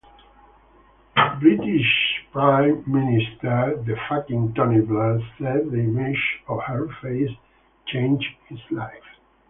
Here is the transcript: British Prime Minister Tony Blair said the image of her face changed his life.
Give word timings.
British 1.39 2.25
Prime 2.31 2.83
Minister 2.87 3.75
Tony 4.55 4.81
Blair 4.81 5.19
said 5.37 5.69
the 5.69 5.77
image 5.77 6.41
of 6.47 6.59
her 6.63 6.87
face 7.03 7.29
changed 7.85 8.33
his 8.49 8.57
life. 8.71 9.03